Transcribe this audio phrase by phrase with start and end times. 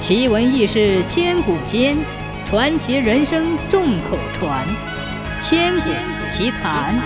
[0.00, 1.94] 奇闻异事千古间，
[2.46, 4.66] 传奇人生众口传。
[5.42, 5.90] 千古
[6.30, 6.98] 奇谈。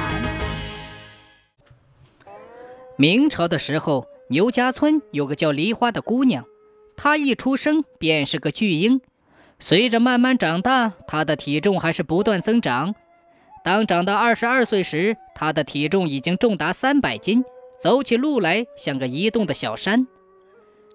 [2.96, 6.44] 明朝的时候，牛家村有个叫梨花的姑娘，
[6.96, 9.00] 她一出生便是个巨婴。
[9.58, 12.94] 随着慢慢长大，她的体重还是不断增长。
[13.64, 17.44] 当长到二十二岁时，她的体重已经重达三百斤，
[17.82, 20.06] 走起路来像个移动的小山。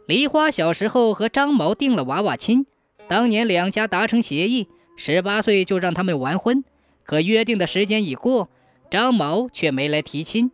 [0.09, 2.65] 梨花小时候和张毛定了娃娃亲，
[3.07, 6.63] 当年两家达成协议，十八岁就让他们完婚。
[7.05, 8.49] 可约定的时间已过，
[8.89, 10.49] 张毛却没来提亲。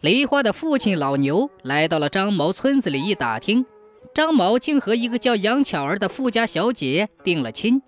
[0.00, 3.66] 梨花的父亲老牛来到了张毛村子里一打听，
[4.14, 7.82] 张毛竟和一个叫杨巧儿的富家小姐定了亲。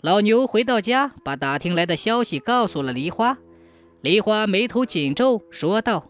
[0.00, 3.38] 老牛回到家，把打听来的消息告诉了梨花。
[4.00, 6.08] 梨花眉头紧皱，说道。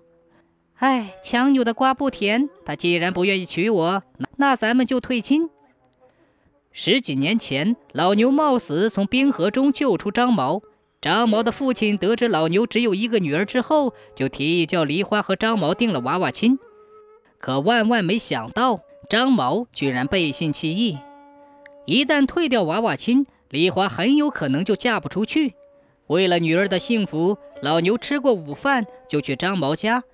[0.84, 2.50] 哎，强扭的瓜不甜。
[2.62, 4.02] 他既然不愿意娶我，
[4.36, 5.48] 那咱们就退亲。
[6.72, 10.60] 十几年前，老牛冒死从冰河中救出张毛。
[11.00, 16.58] 张毛的父亲得知老牛只有一个女儿之后，就提议叫梨花和张毛定了娃娃亲。
[17.38, 20.98] 可万万没想到，张毛居然背信弃义。
[21.86, 25.54] 一旦退掉娃娃亲，梨花很有可能就嫁不出去。
[26.08, 30.04] 为了女儿的幸福，老牛吃过午饭就去张毛家。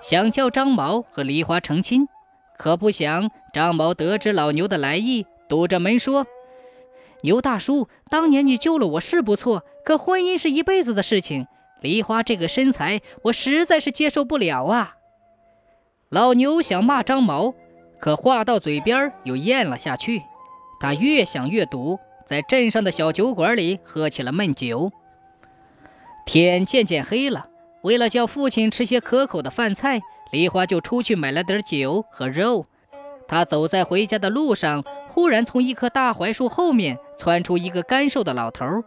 [0.00, 2.08] 想叫张毛和梨花成亲，
[2.56, 6.26] 可不想张毛得知老牛的来意，堵着门说
[7.22, 11.46] ：“牛大叔，当年你救了我是不错，可婚姻是一辈子的事情，
[11.80, 14.96] 梨花这个身材，我实在是接受不了啊。”
[16.08, 17.54] 老牛想骂张毛，
[18.00, 20.22] 可话到嘴边又咽了下去。
[20.80, 24.90] 他越想越堵，在镇上的小酒馆里喝起了闷酒。
[26.24, 27.49] 天渐渐黑了。
[27.82, 30.00] 为了叫父亲吃些可口的饭菜，
[30.32, 32.66] 梨花就出去买了点酒和肉。
[33.26, 38.82] 他走在回家的路上，忽然从一棵大槐树后面窜出一个干瘦的老头。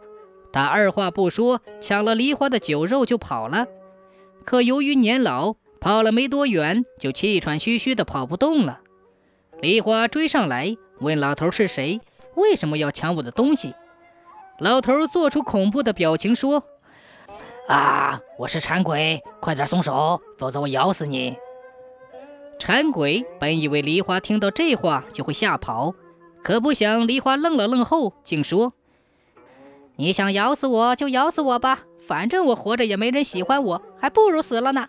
[0.52, 3.66] 他二话不说，抢了梨花的酒肉就跑了。
[4.46, 8.82] 可由于年老，跑了没多远就气喘吁吁的跑不动了。
[9.62, 12.02] 梨花追上来问老头是谁，
[12.36, 13.74] 为什么要抢我的东西？
[14.60, 16.64] 老头做出恐怖的表情说。
[17.68, 18.20] 啊！
[18.38, 21.38] 我是馋鬼，快点松手，否则我咬死你！
[22.60, 25.96] 馋鬼本以为梨花听到这话就会吓跑，
[26.44, 28.74] 可不想梨花愣了愣后，竟说
[29.96, 34.88] ：“你想咬死我就咬死我吧，反正我活着也没人喜欢我，还不如死了呢。”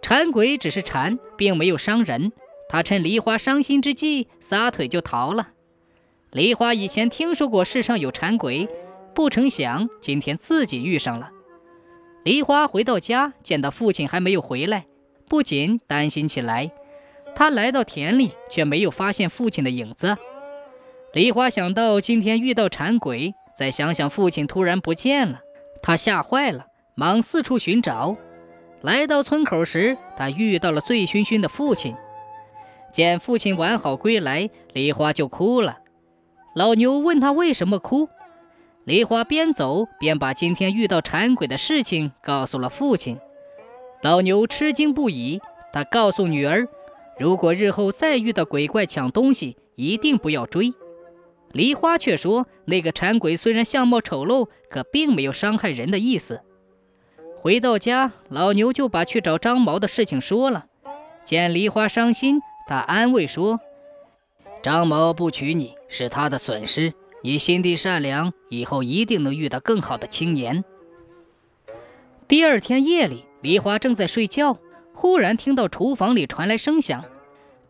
[0.00, 2.32] 馋鬼只是馋，并没有伤人。
[2.70, 5.48] 他趁梨花伤心之际，撒腿就逃了。
[6.30, 8.68] 梨花以前听说过世上有馋鬼，
[9.14, 11.30] 不成想今天自己遇上了。
[12.24, 14.86] 梨花回到家，见到父亲还没有回来，
[15.28, 16.72] 不禁担心起来。
[17.36, 20.16] 她来到田里，却没有发现父亲的影子。
[21.12, 25.40] 梨花想到今天遇到馋鬼，再想想父亲突然不见了，
[25.82, 26.64] 她吓坏了，
[26.94, 28.16] 忙四处寻找。
[28.80, 31.94] 来到村口时，她遇到了醉醺醺的父亲。
[32.90, 35.80] 见父亲完好归来，梨花就哭了。
[36.54, 38.08] 老牛问他为什么哭。
[38.84, 43.18] 梨花边走边把今天遇到馋鬼的事情告诉了父亲。
[44.02, 45.40] 老牛吃惊不已，
[45.72, 46.68] 他告诉女儿，
[47.18, 50.74] 如果日后再遇到鬼怪抢东西，一定不要追。
[51.52, 56.42] 梨花却说，那个馋鬼虽然相貌丑陋，可并没有伤害人的意思。
[57.40, 60.66] 回到家，老牛就把去找张毛的事情说了。
[61.24, 63.60] 见梨花伤心，他安慰说
[64.62, 66.92] ：“张毛不娶你是他的损失。”
[67.26, 70.62] 你心地善良，以后一定能遇到更好的青年。
[72.28, 74.58] 第二天夜里，梨花正在睡觉，
[74.92, 77.02] 忽然听到厨房里传来声响，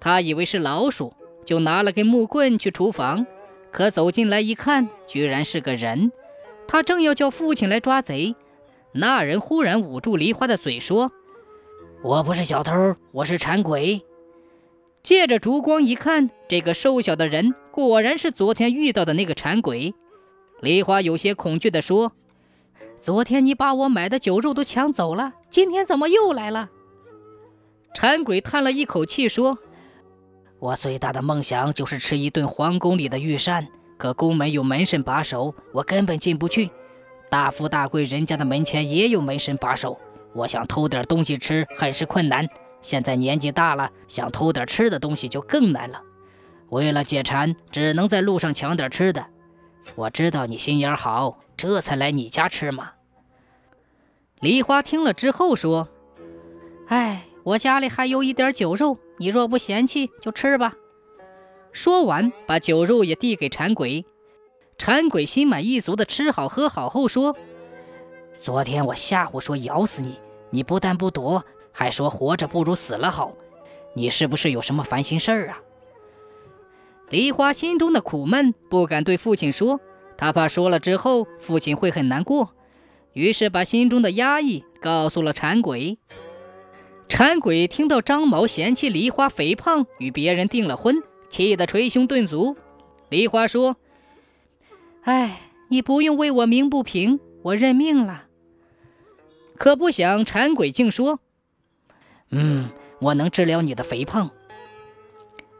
[0.00, 1.14] 她以为是老鼠，
[1.44, 3.28] 就拿了根木棍去厨房，
[3.70, 6.10] 可走进来一看，居然是个人。
[6.66, 8.34] 她正要叫父亲来抓贼，
[8.90, 11.12] 那人忽然捂住梨花的嘴说
[12.02, 14.02] ：“我不是小偷，我是馋鬼。”
[15.04, 19.96] 借着烛光一看，这个瘦小的人果然是昨天遇到的那个馋鬼。
[20.60, 22.12] 梨花有些恐惧地说
[23.02, 26.70] ：“昨天你把我买的酒肉都抢走了，今天怎么又来了？”
[27.92, 29.58] 馋鬼叹了一口气说
[30.60, 33.66] ：“我最大的梦想就是吃一顿皇宫里的御膳，
[33.98, 36.70] 可宫门有门神把守，我根本进不去。
[37.28, 39.98] 大富大贵人家的门前也有门神把守，
[40.32, 42.46] 我想偷点东西吃很是困难。”
[42.80, 46.00] 现在年纪大了，想偷点吃的东西就更难了。
[46.74, 49.24] 为了解馋，只能在路上抢点吃的。
[49.94, 52.90] 我知道你心眼好，这才来你家吃嘛。
[54.40, 55.88] 梨花听了之后说
[56.88, 60.74] ：“哎，我家里还有一点酒肉，你若不嫌弃，就吃吧。”
[61.70, 64.04] 说完，把酒肉也递给馋鬼。
[64.76, 67.36] 馋鬼心满意足的吃好喝好后说
[68.42, 70.18] ：“昨天我吓唬说咬死你，
[70.50, 73.32] 你不但不躲，还说活着不如死了好。
[73.92, 75.60] 你是不是有什么烦心事儿啊？”
[77.14, 79.78] 梨花心中的苦闷不敢对父亲说，
[80.18, 82.56] 他怕说了之后父亲会很难过，
[83.12, 85.96] 于是把心中的压抑告诉了馋鬼。
[87.08, 91.04] 馋鬼听到张毛嫌弃梨花肥胖，与别人订了婚。
[91.28, 92.56] 气得捶胸顿足，
[93.10, 93.76] 梨花说
[95.02, 98.24] ：“哎，你不用为我鸣不平，我认命了。”
[99.56, 101.20] 可不想馋鬼竟说
[102.30, 104.32] ：“嗯，我能治疗你的肥胖。”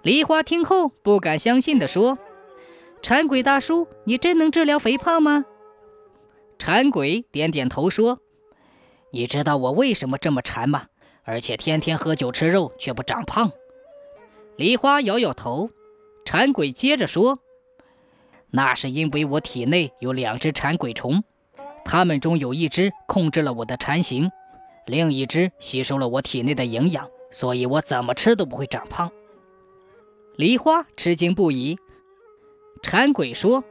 [0.05, 2.19] 梨花听后不敢相信地说
[3.01, 5.47] ：“馋鬼大叔，你真能治疗肥胖吗？”
[6.61, 8.19] 馋鬼点点头说
[9.11, 10.89] ：“你知道我为什么这么馋吗？
[11.23, 13.51] 而且天天喝酒吃肉却不长胖。”
[14.59, 15.71] 梨花摇摇头，
[16.27, 17.39] 馋鬼接着说
[18.53, 21.25] ：“那是因为我体内有两只馋鬼虫，
[21.83, 24.31] 它们中有一只控制了我的馋行，
[24.85, 29.11] 另一只吸收了我体内的营养，所以我怎么吃都不会长胖。”
[30.37, 31.79] 梨花吃惊不已。
[32.83, 33.63] 馋鬼说：“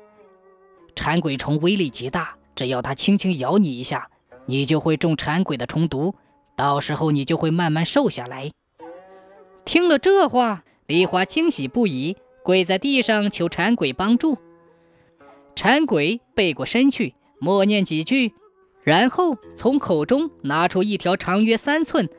[0.96, 4.10] 馋鬼虫威力极大，只要它轻轻咬你一下，
[4.46, 6.16] 你就会中馋鬼的虫毒，
[6.56, 8.52] 到时候你就会慢慢瘦下来。”
[9.66, 10.64] 听了这话。
[10.86, 14.38] 梨花惊喜不已，跪在地上求馋鬼帮助。
[15.56, 18.34] 馋鬼背过身去，默念几句，
[18.84, 22.10] 然后从口中拿出一条长约三寸、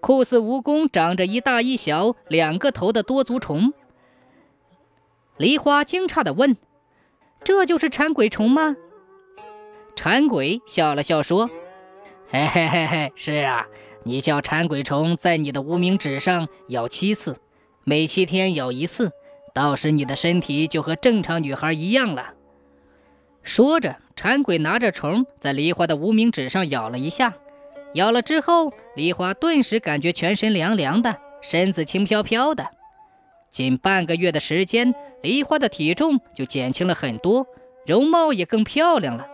[0.00, 3.72] 酷似蜈蚣、长着一大一小两个头的多足虫。
[5.36, 6.56] 梨花惊诧地问
[7.42, 8.76] ：“这就是馋鬼虫吗？”
[9.96, 11.50] 馋鬼笑了笑说
[12.30, 13.66] ：“嘿嘿嘿嘿，是啊，
[14.04, 17.38] 你叫馋鬼虫在你的无名指上咬七次。”
[17.86, 19.12] 每七天咬一次，
[19.52, 22.32] 到时你的身体就和正常女孩一样了。
[23.42, 27.34] 说着，馋鬼拿着虫在梨花的无名指上咬了一下，
[27.92, 32.70] 咬了之后，梨花顿时感觉全身凉凉的，身子轻飘飘的。
[33.54, 34.92] 仅半个月的时间，
[35.22, 37.46] 梨花的体重就减轻了很多，
[37.86, 39.28] 容貌也更漂亮了。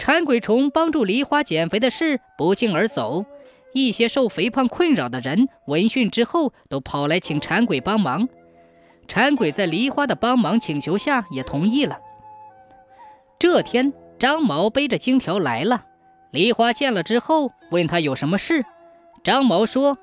[0.00, 3.24] 馋鬼虫帮助梨花减肥的事不胫而走。
[3.72, 8.28] 一些受肥胖困扰的人闻讯之后，都跑来请馋鬼帮忙。
[9.06, 12.00] 馋鬼在梨花的帮忙请求下，也同意了。
[13.38, 15.84] 这天，张毛背着金条来了。
[16.32, 18.66] 梨花见了之后，问他有什么事。
[19.22, 19.98] 张毛说：“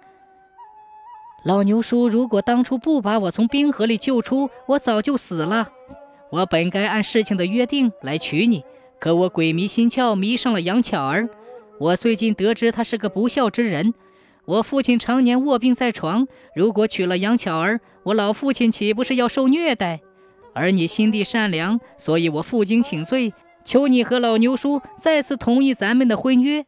[1.48, 5.70] 老牛叔，如果当初不把我从冰河里救出，我早就死了。
[6.30, 8.66] 我本该按事情的约定来娶你，
[9.00, 11.30] 可我鬼迷心窍，迷上了杨巧儿。”
[11.80, 13.94] 我最近得知他是个不孝之人，
[14.44, 20.02] 我父亲常年卧病在床，如果娶了杨巧儿，我老父亲岂不是要受虐待？
[20.54, 23.34] 而你心地善良，所以我负荆请罪，
[23.64, 26.66] 求你和老牛叔再次同意咱们的婚约。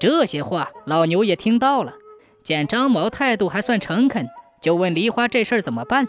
[0.00, 1.92] 这些话老牛也听到了，
[2.42, 4.28] 见张毛态度还算诚恳，
[4.60, 6.08] 就问梨花这事儿怎么办。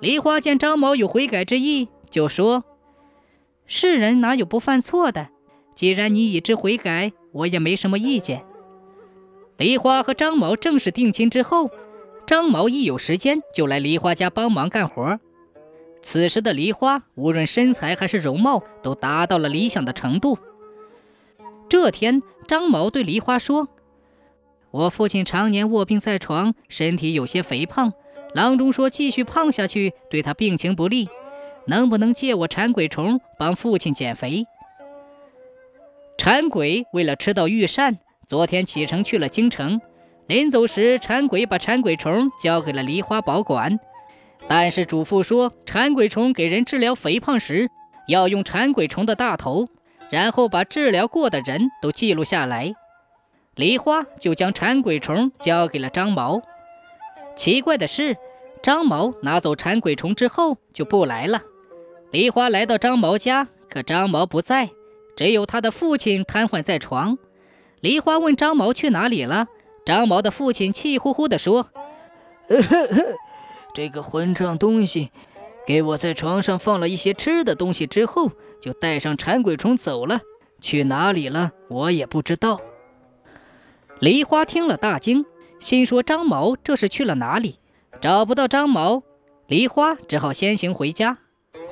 [0.00, 2.64] 梨花见张毛有悔改之意，就说
[3.66, 5.28] ：“世人哪有不犯错的？”
[5.74, 8.44] 既然你已知悔改，我也没什么意见。
[9.56, 11.70] 梨花和张毛正式定亲之后，
[12.26, 15.18] 张毛一有时间就来梨花家帮忙干活。
[16.02, 20.38] 此时的梨花，无论身材还是容貌，都达到了理想的程度。
[21.68, 23.68] 这天，张毛对梨花说
[24.74, 27.92] ：“我父亲常年卧病在床，身体有些肥胖。
[28.34, 31.08] 郎中说继续胖下去对他病情不利，
[31.68, 34.48] 能不能借我馋鬼虫帮父亲减肥？”
[36.18, 39.80] 馋鬼为了吃到御膳，昨天启程去了京城。
[40.26, 43.78] 临走时，馋鬼把馋鬼虫交给了梨花保管，
[44.48, 47.68] 但是嘱咐说，馋鬼虫给人治疗肥胖时，
[48.08, 49.68] 要用馋鬼虫的大头，
[50.10, 52.74] 然后把治疗过的人都记录下来。
[53.56, 56.42] 梨花就将馋鬼虫交给了张毛。
[57.36, 58.16] 奇怪的是，
[58.62, 61.42] 张毛拿走馋鬼虫之后就不来了。
[62.10, 64.70] 梨花来到张毛家，可张毛不在。
[65.16, 67.16] 只有他的父亲瘫痪在床。
[67.80, 69.46] 梨花问张毛去哪里了，
[69.84, 71.68] 张毛的父亲气呼呼地说
[73.72, 75.12] ：“这个混账东西，
[75.64, 80.20] 给我在床上放了一些吃的东西之后，就带上馋鬼虫走了。
[80.60, 82.60] 去哪里了，我也不知道。”
[84.00, 85.24] 梨花听了大惊，
[85.60, 87.58] 心说：“张毛这是去了哪里？
[88.00, 89.02] 找不到张毛，
[89.46, 91.18] 梨花只好先行回家。”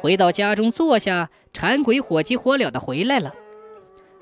[0.01, 3.35] 回到家中坐下，馋鬼火急火燎的回来了。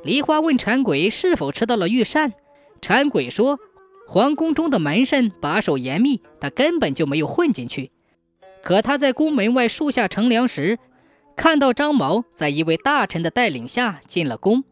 [0.03, 2.33] 梨花问馋鬼是否吃到了御膳，
[2.81, 3.59] 馋鬼说
[4.09, 7.93] ：“皇宫中的门神把守严密，他根本就没有混进去。”
[8.63, 10.79] 可他在宫门外树下乘凉时，
[11.37, 14.65] 看到张毛在一位大臣的带领下进了宫。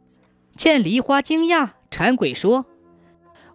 [0.56, 2.66] 见梨花惊讶，馋鬼说：“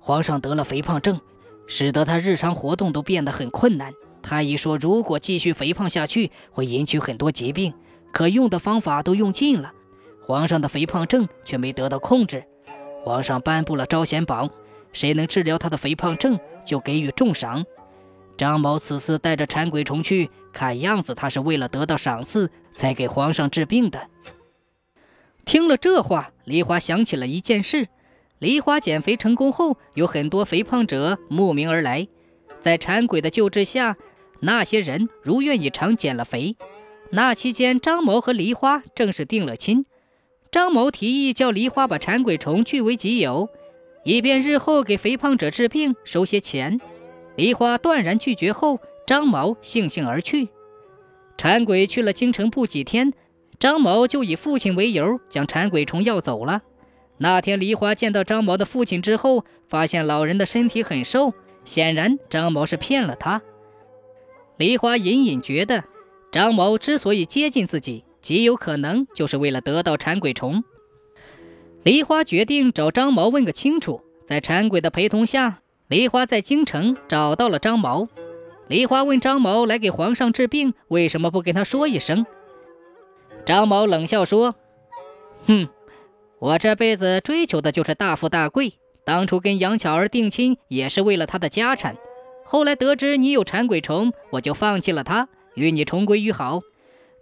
[0.05, 1.21] 皇上得了肥胖症，
[1.65, 3.93] 使得他日常活动都变得很困难。
[4.21, 7.73] 他一说，如果继续肥胖下去，会引起很多疾病，
[8.11, 9.71] 可用的方法都用尽了，
[10.21, 12.43] 皇上的肥胖症却没得到控制。
[13.05, 14.49] 皇上颁布了招贤榜，
[14.91, 17.63] 谁能治疗他的肥胖症，就给予重赏。”
[18.37, 24.09] 张某此次带着馋鬼虫去，看样子他是为了得到赏赐才给皇上治病的。
[25.45, 27.87] 听了这话，梨花想起了一件事：
[28.43, 32.09] 梨花减肥成功后，有很多肥胖者慕名而来，
[32.59, 33.95] 在馋鬼的救治下，
[34.41, 36.57] 那些人如愿以偿减了肥。
[37.11, 39.85] 那期间，张某和梨花正式定了亲。
[40.51, 43.47] 张某提议叫梨花把馋鬼虫据为己有，
[44.03, 46.81] 以便日后给肥胖者治病收些钱。
[47.37, 50.49] 梨花断然拒绝后，张某悻悻而去。
[51.37, 53.13] 馋鬼去了京城不几天，
[53.57, 56.63] 张某就以父亲为由将馋鬼虫要走了。
[57.23, 63.41] 那天，梨花见到张某的父亲之后，发现老人的身体很瘦，显然张某是骗了他。
[64.57, 65.85] 梨花隐隐觉得，
[66.33, 70.65] 张某之所以接近自己，极有可能就是为了得到馋鬼虫。
[71.83, 75.61] 梨花决定找张某问个清楚，在馋鬼的陪同下。
[75.87, 78.09] 梨花在京城找到了张毛，
[78.67, 82.25] 梨花问张毛来给皇上治病，为什么不跟他说一声？
[83.45, 84.55] 张毛冷笑说
[85.47, 85.69] ：“哼，
[86.43, 88.73] 我这辈子追求的就是大富大贵，
[89.05, 91.95] 当初跟杨巧儿定亲也是为了她的家产，
[92.43, 96.59] 后来得知你有馋鬼虫，我就放弃了她，与你重归于好。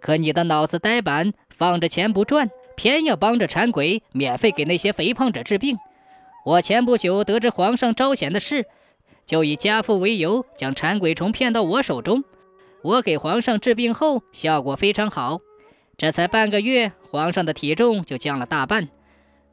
[0.00, 5.78] 可你的脑子呆板，放着钱不赚，偏要帮着馋鬼免费给那些肥胖者治病。”
[6.44, 8.66] 我前不久得知皇上招贤的事，
[9.24, 12.24] 就以家父为由将馋鬼虫骗到我手中。
[12.82, 15.38] 我给皇上治病后，效果非常好。
[15.96, 18.88] 这才半个月，皇上的体重就降了大半。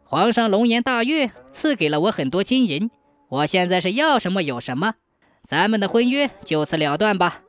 [0.09, 2.89] 皇上龙颜大悦，赐给了我很多金银。
[3.27, 4.95] 我现在是要什么有什么，
[5.43, 7.43] 咱们的婚约就此了断吧。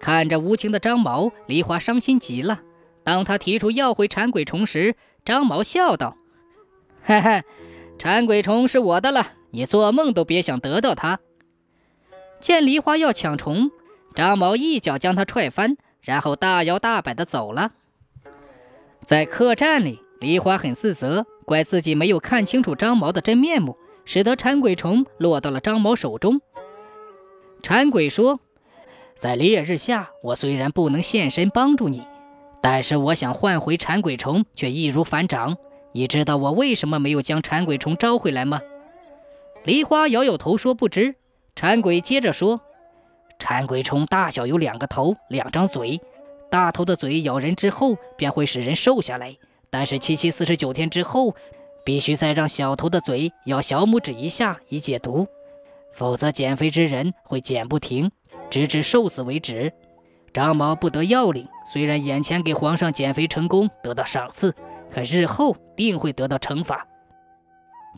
[0.00, 2.62] 看着无情的张毛，梨花伤心极了。
[3.04, 6.16] 当他提出要回馋鬼虫时，张毛笑道
[7.04, 7.42] ：“嘿嘿。”
[8.00, 11.20] 馋鬼虫是我的了，你做梦都别想得到它。
[12.40, 13.70] 见梨花要抢虫，
[14.14, 17.72] 张毛一脚将他踹翻，然后大摇大摆地走了。
[19.04, 26.42] 在客栈里，梨花很自责，怪自己没有看清楚张毛的真面目，使得馋鬼虫落到了张毛手中。
[27.62, 28.38] 馋鬼说
[29.16, 32.06] ：“在烈日下，我虽然不能现身帮助你，
[32.62, 35.56] 但是我想换回馋鬼虫，却易如反掌。”
[35.92, 38.60] 你知道我为什么没有将馋鬼虫招回来吗？
[39.64, 41.16] 梨花摇摇头说不知。
[41.56, 42.60] 馋鬼接着说
[43.40, 46.00] ：“馋鬼虫大小有两个头，两张嘴。
[46.48, 49.36] 大头的嘴咬人之后便会使人瘦下来，
[49.70, 51.34] 但是七七四十九天之后，
[51.84, 55.26] 必须再让小头的嘴咬小拇指一下以解毒，
[55.92, 58.10] 否则减肥之人会减不停，
[58.50, 59.72] 直至瘦死为止。”
[60.32, 64.54] 张毛不得要领，虽然眼前给皇上减肥成功，得到赏赐。
[64.92, 66.86] 可日后定会得到惩罚。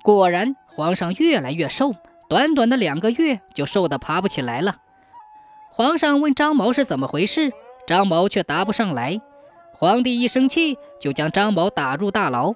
[0.03, 1.93] 果然，皇上越来越瘦，
[2.29, 4.77] 短短的两个月就瘦得爬不起来了。
[5.71, 7.51] 皇上问张毛是怎么回事，
[7.87, 9.21] 张毛却答不上来。
[9.83, 12.55] 皇帝一生气，就将张毛打入大牢。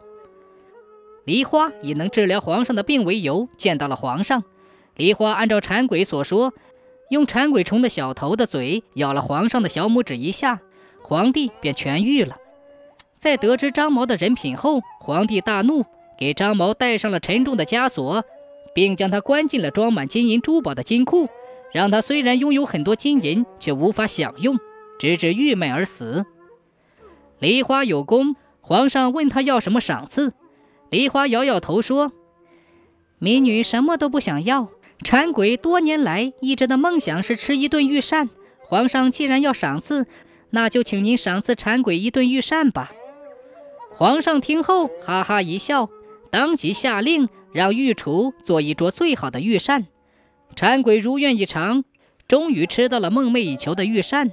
[1.24, 4.44] 梨花以能治疗皇上的病为由，见到了皇上。
[4.94, 6.54] 梨花按照馋鬼所说，
[7.10, 10.60] 用馋鬼虫的小头的嘴咬了皇上的小拇指一下，
[11.02, 12.36] 皇帝便痊愈了。
[13.16, 15.84] 在得知张毛的人品后，皇帝大怒，
[16.16, 18.22] 给张毛戴上了沉重的枷锁，
[18.72, 21.26] 并将他关进了装满金银珠宝的金库，
[21.74, 24.56] 让他虽然拥有很多金银，却无法享用，
[25.00, 26.24] 直至郁闷而死。
[27.38, 30.32] 梨花有功，皇上问他要什么赏赐，
[30.90, 32.12] 梨花摇摇头说
[33.18, 34.70] ：“民女什么都不想要。
[35.04, 40.06] 馋鬼多年来一直的梦想是吃一顿御膳，皇上既然要赏赐，
[40.50, 42.92] 那就请您赏赐馋鬼一顿御膳吧。”
[43.94, 45.90] 皇上听后哈哈一笑，
[46.30, 49.86] 当即下令让御厨做一桌最好的御膳。
[50.54, 51.84] 馋鬼如愿以偿，
[52.26, 54.30] 终于吃到了梦寐以求的御膳。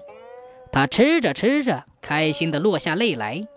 [0.71, 3.47] 他吃着吃着，开心的落下泪来。